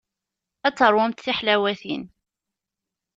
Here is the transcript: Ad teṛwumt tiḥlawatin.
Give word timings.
Ad 0.67 0.73
teṛwumt 0.77 1.23
tiḥlawatin. 1.25 2.03